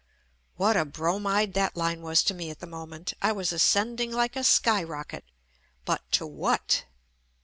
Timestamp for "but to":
5.85-6.25